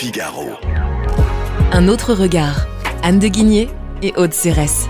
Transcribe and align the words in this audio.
Figaro. 0.00 0.46
Un 1.72 1.86
autre 1.86 2.14
regard. 2.14 2.66
Anne 3.02 3.18
de 3.18 3.28
Guigné 3.28 3.68
et 4.00 4.14
Aude 4.16 4.32
Cérès. 4.32 4.88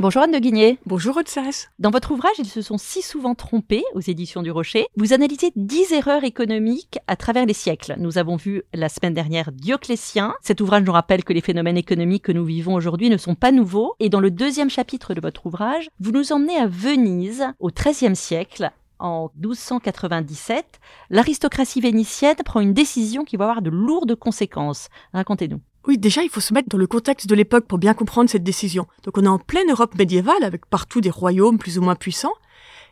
Bonjour 0.00 0.22
Anne 0.22 0.32
de 0.32 0.40
Guigné. 0.40 0.80
Bonjour 0.84 1.16
Aude 1.16 1.28
Cérès. 1.28 1.70
Dans 1.78 1.92
votre 1.92 2.10
ouvrage, 2.10 2.34
ils 2.40 2.48
se 2.48 2.62
sont 2.62 2.76
si 2.76 3.00
souvent 3.00 3.36
trompés 3.36 3.84
aux 3.94 4.00
éditions 4.00 4.42
du 4.42 4.50
Rocher. 4.50 4.86
Vous 4.96 5.12
analysez 5.12 5.52
10 5.54 5.92
erreurs 5.92 6.24
économiques 6.24 6.98
à 7.06 7.14
travers 7.14 7.46
les 7.46 7.54
siècles. 7.54 7.94
Nous 7.98 8.18
avons 8.18 8.34
vu 8.34 8.64
la 8.74 8.88
semaine 8.88 9.14
dernière 9.14 9.52
Dioclétien. 9.52 10.34
Cet 10.42 10.60
ouvrage 10.60 10.82
nous 10.82 10.90
rappelle 10.90 11.22
que 11.22 11.32
les 11.32 11.42
phénomènes 11.42 11.76
économiques 11.76 12.24
que 12.24 12.32
nous 12.32 12.44
vivons 12.44 12.74
aujourd'hui 12.74 13.08
ne 13.08 13.18
sont 13.18 13.36
pas 13.36 13.52
nouveaux. 13.52 13.94
Et 14.00 14.08
dans 14.08 14.18
le 14.18 14.32
deuxième 14.32 14.68
chapitre 14.68 15.14
de 15.14 15.20
votre 15.20 15.46
ouvrage, 15.46 15.90
vous 16.00 16.10
nous 16.10 16.32
emmenez 16.32 16.56
à 16.56 16.66
Venise 16.66 17.44
au 17.60 17.70
XIIIe 17.70 18.16
siècle 18.16 18.72
en 18.98 19.30
1297, 19.36 20.80
l'aristocratie 21.10 21.80
vénitienne 21.80 22.36
prend 22.44 22.60
une 22.60 22.74
décision 22.74 23.24
qui 23.24 23.36
va 23.36 23.44
avoir 23.44 23.62
de 23.62 23.70
lourdes 23.70 24.14
conséquences. 24.14 24.88
Racontez-nous. 25.12 25.60
Oui, 25.86 25.98
déjà, 25.98 26.22
il 26.22 26.30
faut 26.30 26.40
se 26.40 26.54
mettre 26.54 26.68
dans 26.68 26.78
le 26.78 26.86
contexte 26.86 27.26
de 27.26 27.34
l'époque 27.34 27.66
pour 27.66 27.78
bien 27.78 27.92
comprendre 27.92 28.30
cette 28.30 28.44
décision. 28.44 28.86
Donc, 29.02 29.18
on 29.18 29.24
est 29.24 29.28
en 29.28 29.38
pleine 29.38 29.70
Europe 29.70 29.94
médiévale, 29.96 30.42
avec 30.42 30.64
partout 30.66 31.02
des 31.02 31.10
royaumes 31.10 31.58
plus 31.58 31.78
ou 31.78 31.82
moins 31.82 31.94
puissants. 31.94 32.32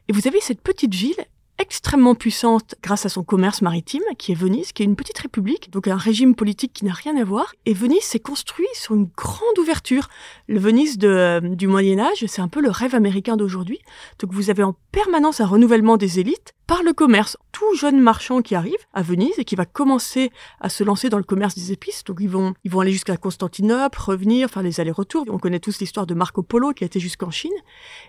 Et 0.09 0.13
vous 0.13 0.27
avez 0.27 0.41
cette 0.41 0.61
petite 0.61 0.95
ville 0.95 1.25
extrêmement 1.63 2.17
puissante 2.17 2.75
grâce 2.83 3.07
à 3.07 3.09
son 3.09 3.23
commerce 3.23 3.63
maritime, 3.63 4.03
qui 4.19 4.33
est 4.33 4.35
Venise, 4.35 4.73
qui 4.73 4.83
est 4.83 4.87
une 4.87 4.97
petite 4.97 5.19
république, 5.19 5.71
donc 5.71 5.87
un 5.87 5.97
régime 5.97 6.35
politique 6.35 6.73
qui 6.73 6.85
n'a 6.85 6.93
rien 6.93 7.17
à 7.17 7.25
voir. 7.25 7.55
Et 7.67 7.73
Venise 7.73 8.03
s'est 8.03 8.19
construit 8.19 8.67
sur 8.75 8.95
une 8.95 9.09
grande 9.17 9.59
ouverture. 9.59 10.09
Le 10.49 10.59
Venise 10.59 10.99
euh, 11.05 11.41
du 11.41 11.69
Moyen 11.69 12.01
Âge, 12.01 12.25
c'est 12.27 12.43
un 12.43 12.49
peu 12.49 12.61
le 12.61 12.71
rêve 12.71 12.95
américain 12.95 13.37
d'aujourd'hui. 13.37 13.79
Donc 14.19 14.33
vous 14.33 14.51
avez 14.51 14.65
en 14.65 14.75
permanence 14.91 15.41
un 15.41 15.47
renouvellement 15.47 15.97
des 15.97 16.19
élites 16.19 16.53
par 16.73 16.83
le 16.83 16.95
commerce. 16.95 17.37
Tout 17.53 17.75
jeune 17.77 18.01
marchand 18.01 18.41
qui 18.41 18.55
arrive 18.55 18.79
à 18.95 19.03
Venise 19.03 19.35
et 19.37 19.45
qui 19.45 19.57
va 19.57 19.67
commencer 19.67 20.33
à 20.59 20.71
se 20.71 20.83
lancer 20.83 21.11
dans 21.11 21.19
le 21.19 21.23
commerce 21.23 21.55
des 21.55 21.71
épices, 21.71 22.03
donc 22.03 22.17
ils 22.19 22.31
vont, 22.31 22.55
ils 22.65 22.71
vont 22.71 22.81
aller 22.81 22.93
jusqu'à 22.93 23.19
Constantinople, 23.19 23.99
revenir, 24.01 24.49
faire 24.49 24.63
les 24.63 24.81
allers-retours. 24.81 25.27
On 25.29 25.37
connaît 25.37 25.61
tous 25.61 25.81
l'histoire 25.81 26.07
de 26.07 26.15
Marco 26.15 26.43
Polo 26.43 26.73
qui 26.73 26.83
a 26.83 26.87
été 26.87 26.99
jusqu'en 26.99 27.31
Chine. 27.31 27.53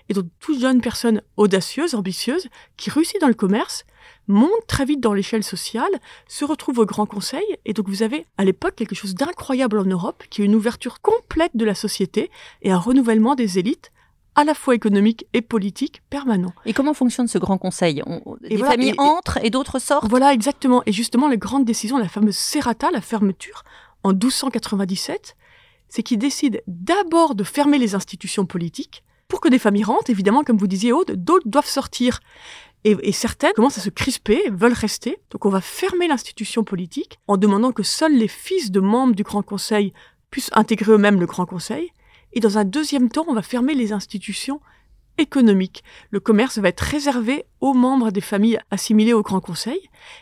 Et 0.07 0.13
donc 0.13 0.27
toute 0.39 0.61
jeune 0.61 0.79
personne 0.79 1.21
audacieuse, 1.35 1.93
ambitieuse, 1.93 2.47
qui 2.77 2.89
réussit 2.89 3.19
dans 3.19 3.27
le 3.27 3.33
commerce, 3.33 3.83
monte 4.29 4.65
très 4.65 4.85
vite 4.85 5.01
dans 5.01 5.13
l'échelle 5.13 5.43
sociale, 5.43 5.91
se 6.29 6.45
retrouve 6.45 6.79
au 6.79 6.85
Grand 6.85 7.05
Conseil, 7.05 7.43
et 7.65 7.73
donc 7.73 7.89
vous 7.89 8.01
avez 8.01 8.25
à 8.37 8.45
l'époque 8.45 8.77
quelque 8.77 8.95
chose 8.95 9.13
d'incroyable 9.13 9.77
en 9.77 9.83
Europe, 9.83 10.23
qui 10.29 10.41
est 10.41 10.45
une 10.45 10.55
ouverture 10.55 11.01
complète 11.01 11.51
de 11.55 11.65
la 11.65 11.75
société 11.75 12.31
et 12.61 12.71
un 12.71 12.79
renouvellement 12.79 13.35
des 13.35 13.59
élites 13.59 13.91
à 14.35 14.43
la 14.43 14.53
fois 14.53 14.75
économique 14.75 15.25
et 15.33 15.41
politique 15.41 16.01
permanent. 16.09 16.53
Et 16.65 16.73
comment 16.73 16.93
fonctionne 16.93 17.27
ce 17.27 17.37
grand 17.37 17.57
conseil 17.57 18.01
On, 18.05 18.37
Des 18.41 18.57
familles 18.57 18.95
entrent 18.97 19.39
et 19.43 19.49
d'autres 19.49 19.79
sortent? 19.79 20.09
Voilà, 20.09 20.33
exactement. 20.33 20.83
Et 20.85 20.91
justement, 20.91 21.27
les 21.27 21.37
grandes 21.37 21.65
décisions, 21.65 21.97
la 21.97 22.07
fameuse 22.07 22.35
serrata, 22.35 22.89
la 22.91 23.01
fermeture, 23.01 23.63
en 24.03 24.11
1297, 24.11 25.35
c'est 25.89 26.03
qu'ils 26.03 26.17
décident 26.17 26.59
d'abord 26.67 27.35
de 27.35 27.43
fermer 27.43 27.77
les 27.77 27.95
institutions 27.95 28.45
politiques 28.45 29.03
pour 29.27 29.41
que 29.41 29.49
des 29.49 29.59
familles 29.59 29.83
rentrent, 29.83 30.09
évidemment, 30.09 30.43
comme 30.43 30.57
vous 30.57 30.67
disiez, 30.67 30.91
Aude, 30.91 31.11
d'autres 31.15 31.47
doivent 31.47 31.67
sortir. 31.67 32.19
Et, 32.83 32.97
et, 33.01 33.11
certaines 33.13 33.53
commencent 33.53 33.77
à 33.77 33.81
se 33.81 33.89
crisper, 33.89 34.49
veulent 34.51 34.73
rester. 34.73 35.21
Donc 35.31 35.45
on 35.45 35.49
va 35.49 35.61
fermer 35.61 36.07
l'institution 36.07 36.63
politique 36.63 37.17
en 37.27 37.37
demandant 37.37 37.71
que 37.71 37.83
seuls 37.83 38.15
les 38.15 38.27
fils 38.27 38.71
de 38.71 38.81
membres 38.81 39.15
du 39.15 39.23
Grand 39.23 39.41
Conseil 39.41 39.93
puissent 40.31 40.49
intégrer 40.53 40.91
eux-mêmes 40.91 41.19
le 41.19 41.25
Grand 41.25 41.45
Conseil. 41.45 41.91
Et 42.33 42.39
dans 42.39 42.57
un 42.57 42.65
deuxième 42.65 43.09
temps, 43.09 43.25
on 43.27 43.33
va 43.33 43.41
fermer 43.41 43.73
les 43.73 43.93
institutions 43.93 44.59
économiques. 45.17 45.83
Le 46.09 46.19
commerce 46.19 46.57
va 46.57 46.69
être 46.69 46.81
réservé 46.81 47.45
aux 47.61 47.73
membres 47.73 48.11
des 48.11 48.21
familles 48.21 48.59
assimilées 48.71 49.13
au 49.13 49.21
Grand 49.21 49.39
Conseil. 49.39 49.79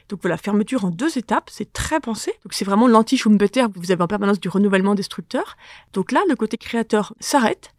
Donc 0.10 0.20
voilà, 0.22 0.38
fermeture 0.38 0.86
en 0.86 0.90
deux 0.90 1.18
étapes, 1.18 1.50
c'est 1.52 1.72
très 1.72 2.00
pensé. 2.00 2.34
Donc 2.44 2.54
c'est 2.54 2.66
vraiment 2.66 2.88
l'anti-Schumpeter, 2.88 3.68
vous 3.76 3.92
avez 3.92 4.04
en 4.04 4.08
permanence 4.08 4.40
du 4.40 4.50
renouvellement 4.50 4.96
des 4.96 5.04
structeurs. 5.04 5.56
Donc 5.94 6.12
là, 6.12 6.22
le 6.28 6.36
côté 6.36 6.58
créateur 6.58 7.14
s'arrête 7.20 7.74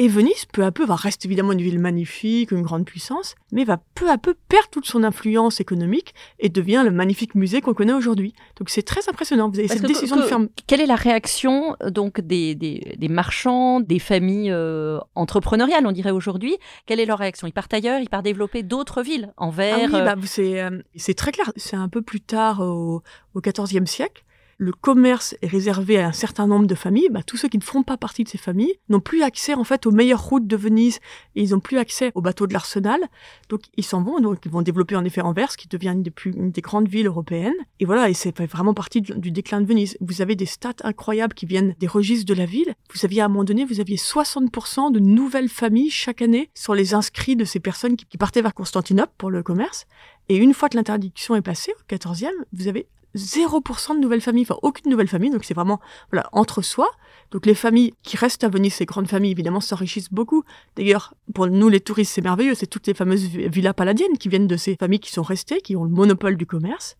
et 0.00 0.06
Venise, 0.06 0.46
peu 0.52 0.64
à 0.64 0.70
peu, 0.70 0.86
va 0.86 0.94
rester 0.94 1.26
évidemment 1.26 1.50
une 1.50 1.60
ville 1.60 1.80
magnifique, 1.80 2.52
une 2.52 2.62
grande 2.62 2.84
puissance, 2.84 3.34
mais 3.50 3.64
va 3.64 3.80
peu 3.96 4.08
à 4.08 4.16
peu 4.16 4.34
perdre 4.48 4.68
toute 4.70 4.86
son 4.86 5.02
influence 5.02 5.60
économique 5.60 6.14
et 6.38 6.48
devient 6.48 6.82
le 6.84 6.92
magnifique 6.92 7.34
musée 7.34 7.60
qu'on 7.60 7.74
connaît 7.74 7.92
aujourd'hui. 7.92 8.32
Donc 8.56 8.70
c'est 8.70 8.82
très 8.82 9.08
impressionnant. 9.08 9.50
Vous 9.50 9.58
avez 9.58 9.66
cette 9.66 9.82
décision 9.82 10.16
de 10.16 10.22
fermer. 10.22 10.48
Quelle 10.68 10.80
est 10.80 10.86
la 10.86 10.94
réaction 10.94 11.74
euh, 11.82 11.90
donc 11.90 12.20
des, 12.20 12.54
des, 12.54 12.94
des 12.96 13.08
marchands, 13.08 13.80
des 13.80 13.98
familles 13.98 14.52
euh, 14.52 15.00
entrepreneuriales, 15.16 15.84
on 15.84 15.92
dirait 15.92 16.12
aujourd'hui? 16.12 16.56
Quelle 16.86 17.00
est 17.00 17.06
leur 17.06 17.18
réaction? 17.18 17.48
Ils 17.48 17.52
partent 17.52 17.74
ailleurs, 17.74 18.00
ils 18.00 18.08
partent 18.08 18.24
développer 18.24 18.62
d'autres 18.62 19.02
villes, 19.02 19.32
Envers. 19.36 19.78
Ah 19.80 19.84
oui, 19.86 19.90
bah, 19.90 20.14
c'est 20.24 20.62
euh, 20.62 20.80
c'est 20.94 21.14
très 21.14 21.32
clair. 21.32 21.50
C'est 21.56 21.76
un 21.76 21.88
peu 21.88 22.02
plus 22.02 22.20
tard 22.20 22.60
au, 22.60 23.02
au 23.34 23.40
XIVe 23.40 23.86
siècle 23.86 24.22
le 24.58 24.72
commerce 24.72 25.36
est 25.40 25.46
réservé 25.46 25.98
à 25.98 26.08
un 26.08 26.12
certain 26.12 26.48
nombre 26.48 26.66
de 26.66 26.74
familles, 26.74 27.08
bah, 27.10 27.22
tous 27.22 27.36
ceux 27.36 27.48
qui 27.48 27.58
ne 27.58 27.62
font 27.62 27.84
pas 27.84 27.96
partie 27.96 28.24
de 28.24 28.28
ces 28.28 28.38
familles 28.38 28.74
n'ont 28.88 29.00
plus 29.00 29.22
accès 29.22 29.54
en 29.54 29.62
fait 29.62 29.86
aux 29.86 29.92
meilleures 29.92 30.22
routes 30.22 30.48
de 30.48 30.56
Venise 30.56 30.98
et 31.36 31.42
ils 31.42 31.50
n'ont 31.50 31.60
plus 31.60 31.78
accès 31.78 32.10
aux 32.16 32.20
bateaux 32.20 32.48
de 32.48 32.52
l'Arsenal. 32.52 33.00
Donc 33.48 33.62
ils 33.76 33.84
s'en 33.84 34.02
vont, 34.02 34.18
donc 34.18 34.38
ils 34.44 34.50
vont 34.50 34.62
développer 34.62 34.96
en 34.96 35.04
effet 35.04 35.20
Anvers, 35.20 35.56
qui 35.56 35.68
devient 35.68 35.90
une 35.94 36.02
des, 36.02 36.10
plus, 36.10 36.34
grandes 36.60 36.88
villes 36.88 37.06
européennes. 37.06 37.54
Et 37.78 37.84
voilà, 37.84 38.10
et 38.10 38.14
c'est 38.14 38.36
vraiment 38.46 38.74
partie 38.74 39.00
du, 39.00 39.12
du, 39.14 39.30
déclin 39.30 39.60
de 39.60 39.66
Venise. 39.66 39.96
Vous 40.00 40.22
avez 40.22 40.34
des 40.34 40.46
stats 40.46 40.74
incroyables 40.82 41.34
qui 41.34 41.46
viennent 41.46 41.76
des 41.78 41.86
registres 41.86 42.26
de 42.26 42.34
la 42.34 42.44
ville. 42.44 42.74
Vous 42.92 43.04
aviez 43.04 43.20
à 43.20 43.26
un 43.26 43.28
moment 43.28 43.44
donné, 43.44 43.64
vous 43.64 43.78
aviez 43.78 43.96
60% 43.96 44.90
de 44.90 44.98
nouvelles 44.98 45.48
familles 45.48 45.90
chaque 45.90 46.20
année 46.20 46.50
sur 46.54 46.74
les 46.74 46.94
inscrits 46.94 47.36
de 47.36 47.44
ces 47.44 47.60
personnes 47.60 47.96
qui, 47.96 48.06
qui 48.06 48.18
partaient 48.18 48.42
vers 48.42 48.54
Constantinople 48.54 49.12
pour 49.18 49.30
le 49.30 49.44
commerce. 49.44 49.86
Et 50.28 50.36
une 50.36 50.52
fois 50.52 50.68
que 50.68 50.76
l'interdiction 50.76 51.36
est 51.36 51.42
passée, 51.42 51.72
au 51.78 51.94
14e, 51.94 52.28
vous 52.52 52.66
avez 52.66 52.88
0% 53.16 53.94
de 53.94 54.00
nouvelles 54.00 54.20
familles, 54.20 54.44
enfin 54.48 54.58
aucune 54.62 54.90
nouvelle 54.90 55.08
famille, 55.08 55.30
donc 55.30 55.44
c'est 55.44 55.54
vraiment 55.54 55.80
voilà 56.10 56.28
entre 56.32 56.62
soi. 56.62 56.88
Donc 57.30 57.46
les 57.46 57.54
familles 57.54 57.94
qui 58.02 58.16
restent 58.16 58.44
à 58.44 58.48
Venise, 58.48 58.74
ces 58.74 58.86
grandes 58.86 59.08
familles 59.08 59.32
évidemment 59.32 59.60
s'enrichissent 59.60 60.12
beaucoup. 60.12 60.44
D'ailleurs, 60.76 61.14
pour 61.34 61.46
nous 61.46 61.68
les 61.68 61.80
touristes, 61.80 62.12
c'est 62.14 62.22
merveilleux, 62.22 62.54
c'est 62.54 62.66
toutes 62.66 62.86
les 62.86 62.94
fameuses 62.94 63.24
villas 63.24 63.74
palladiennes 63.74 64.16
qui 64.18 64.28
viennent 64.28 64.46
de 64.46 64.56
ces 64.56 64.76
familles 64.76 65.00
qui 65.00 65.12
sont 65.12 65.22
restées, 65.22 65.60
qui 65.60 65.76
ont 65.76 65.84
le 65.84 65.90
monopole 65.90 66.36
du 66.36 66.46
commerce. 66.46 66.96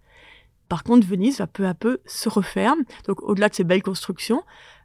Par 0.69 0.85
contre, 0.85 1.07
Venise 1.07 1.39
va 1.39 1.47
peu 1.47 1.67
à 1.67 1.75
peu 1.75 2.01
se 2.05 2.29
referme. 2.29 2.85
Donc 3.07 3.23
au-delà 3.23 3.49
de 3.49 3.55
ces 3.55 3.65
belles 3.65 3.83
constructions, 3.83 4.43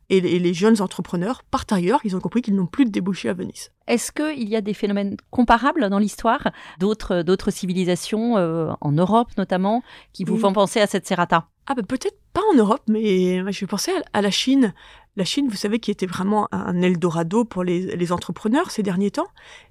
et 0.09 0.21
les 0.21 0.53
jeunes 0.53 0.81
entrepreneurs 0.81 1.43
partent 1.43 1.71
ailleurs, 1.71 1.99
ils 2.03 2.15
ont 2.15 2.19
compris 2.19 2.41
qu'ils 2.41 2.55
n'ont 2.55 2.65
plus 2.65 2.85
de 2.85 2.91
débouchés 2.91 3.29
à 3.29 3.33
Venise. 3.33 3.71
Est-ce 3.87 4.11
qu'il 4.11 4.47
y 4.47 4.55
a 4.55 4.61
des 4.61 4.73
phénomènes 4.73 5.17
comparables 5.29 5.89
dans 5.89 5.99
l'histoire 5.99 6.51
d'autres, 6.79 7.21
d'autres 7.21 7.51
civilisations, 7.51 8.37
euh, 8.37 8.71
en 8.81 8.91
Europe 8.91 9.29
notamment, 9.37 9.83
qui 10.13 10.23
vous 10.23 10.37
font 10.37 10.53
penser 10.53 10.79
à 10.79 10.87
cette 10.87 11.07
serrata 11.07 11.47
Ah 11.67 11.73
bah 11.75 11.83
peut-être 11.87 12.17
pas 12.33 12.41
en 12.51 12.57
Europe, 12.57 12.81
mais 12.87 13.39
je 13.51 13.59
vais 13.59 13.67
penser 13.67 13.91
à 14.13 14.21
la 14.21 14.31
Chine. 14.31 14.73
La 15.15 15.25
Chine, 15.25 15.47
vous 15.47 15.55
savez, 15.55 15.77
qui 15.77 15.91
était 15.91 16.07
vraiment 16.07 16.47
un 16.51 16.81
Eldorado 16.81 17.45
pour 17.45 17.63
les, 17.63 17.95
les, 17.95 18.11
entrepreneurs 18.11 18.71
ces 18.71 18.81
derniers 18.81 19.11
temps. 19.11 19.27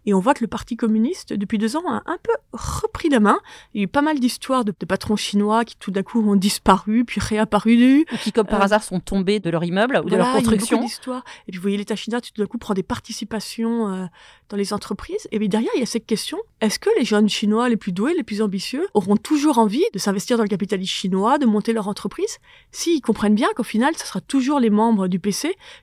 Et 0.07 0.15
on 0.15 0.21
voit 0.21 0.35
que 0.35 0.45
le 0.45 0.47
Parti 0.47 0.77
communiste, 0.77 1.33
depuis 1.33 1.59
deux 1.59 1.77
ans, 1.77 1.83
a 1.89 2.03
un 2.07 2.17
peu 2.23 2.33
repris 2.53 3.09
la 3.09 3.19
main. 3.19 3.41
Il 3.75 3.79
y 3.79 3.81
a 3.81 3.85
eu 3.85 3.89
pas 3.89 4.03
mal 4.03 4.21
d'histoires 4.21 4.65
de, 4.65 4.73
de, 4.79 4.87
patrons 4.87 5.17
chinois 5.17 5.65
qui 5.65 5.77
tout 5.77 5.91
d'un 5.91 6.05
coup 6.05 6.21
ont 6.21 6.37
disparu, 6.37 7.05
puis 7.05 7.21
réapparu. 7.21 8.05
Ou 8.13 8.17
qui, 8.19 8.31
comme 8.31 8.47
par 8.47 8.61
euh, 8.61 8.65
hasard, 8.65 8.85
sont 8.85 9.01
tombés 9.01 9.41
de 9.41 9.51
leur 9.51 9.65
immeuble 9.65 10.01
ou 10.05 10.09
voilà, 10.09 10.17
de 10.17 10.17
leur 10.17 10.33
construction. 10.35 10.77
Il 10.77 10.81
y 10.81 10.85
a 10.85 10.87
d'histoires. 10.87 11.25
Et 11.49 11.51
puis 11.51 11.59
vous 11.59 11.63
voyez 11.63 11.77
l'État 11.77 11.97
chinois, 11.97 12.21
tout 12.21 12.31
d'un 12.37 12.47
coup, 12.47 12.59
prend 12.59 12.75
des 12.75 12.85
participations 12.85 13.93
euh, 13.93 14.07
dans 14.49 14.57
les 14.57 14.73
entreprises. 14.73 15.27
Et 15.33 15.41
bien 15.41 15.49
derrière, 15.49 15.73
il 15.75 15.81
y 15.81 15.83
a 15.83 15.87
cette 15.87 16.07
question, 16.07 16.39
est-ce 16.61 16.79
que 16.79 16.91
les 16.97 17.05
jeunes 17.05 17.29
chinois 17.29 17.69
les 17.69 17.77
plus 17.77 17.91
doués, 17.91 18.15
les 18.15 18.23
plus 18.23 18.43
ambitieux, 18.43 18.87
auront 18.95 19.17
toujours 19.17 19.59
envie 19.59 19.85
de 19.93 19.99
s'investir 19.99 20.37
dans 20.37 20.45
le 20.45 20.49
capitalisme 20.49 20.93
chinois, 20.93 21.39
de 21.39 21.47
monter 21.47 21.73
leur 21.73 21.89
entreprise? 21.89 22.39
S'ils 22.71 23.01
comprennent 23.01 23.35
bien 23.35 23.49
qu'au 23.57 23.65
final, 23.65 23.97
ce 23.97 24.07
sera 24.07 24.21
toujours 24.21 24.61
les 24.61 24.71
membres 24.71 25.09
du 25.09 25.19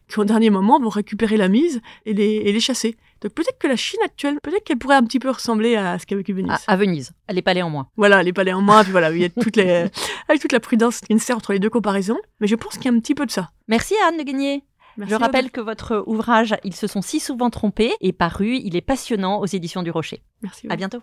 Qui, 0.07 0.19
au 0.19 0.25
dernier 0.25 0.49
moment, 0.49 0.79
vont 0.79 0.89
récupérer 0.89 1.37
la 1.37 1.47
mise 1.47 1.81
et 2.05 2.13
les, 2.13 2.35
et 2.35 2.51
les 2.51 2.59
chasser. 2.59 2.97
Donc 3.21 3.33
peut-être 3.33 3.57
que 3.59 3.67
la 3.67 3.75
Chine 3.75 3.99
actuelle, 4.03 4.39
peut-être 4.41 4.63
qu'elle 4.63 4.77
pourrait 4.77 4.95
un 4.95 5.03
petit 5.03 5.19
peu 5.19 5.29
ressembler 5.29 5.75
à 5.75 5.99
ce 5.99 6.05
qu'a 6.05 6.15
vécu 6.15 6.33
Venise. 6.33 6.51
À, 6.67 6.73
à, 6.73 6.75
Venise, 6.77 7.11
les 7.29 7.41
palais 7.41 7.61
en 7.61 7.69
moins. 7.69 7.87
Voilà, 7.97 8.23
les 8.23 8.33
palais 8.33 8.53
en 8.53 8.61
moins, 8.61 8.83
puis 8.83 8.91
voilà, 8.91 9.11
il 9.11 9.21
y 9.21 9.25
a 9.25 9.29
toutes 9.29 9.57
les, 9.57 9.87
avec 10.29 10.41
toute 10.41 10.53
la 10.53 10.59
prudence 10.59 11.01
nécessaire 11.09 11.37
entre 11.37 11.53
les 11.53 11.59
deux 11.59 11.69
comparaisons. 11.69 12.17
Mais 12.39 12.47
je 12.47 12.55
pense 12.55 12.77
qu'il 12.77 12.85
y 12.85 12.93
a 12.93 12.97
un 12.97 12.99
petit 12.99 13.15
peu 13.15 13.25
de 13.25 13.31
ça. 13.31 13.49
Merci 13.67 13.95
Anne 14.07 14.17
de 14.17 14.23
Gagné. 14.23 14.63
Merci 14.97 15.13
je 15.13 15.17
rappelle 15.17 15.49
que 15.49 15.61
votre 15.61 16.03
ouvrage 16.07 16.55
Ils 16.65 16.75
se 16.75 16.87
sont 16.87 17.01
si 17.01 17.19
souvent 17.19 17.49
trompés 17.49 17.93
est 18.01 18.11
paru. 18.11 18.57
Il 18.57 18.75
est 18.75 18.81
passionnant 18.81 19.39
aux 19.39 19.45
éditions 19.45 19.81
du 19.81 19.91
Rocher. 19.91 20.21
Merci. 20.41 20.67
À 20.69 20.75
bientôt. 20.75 20.99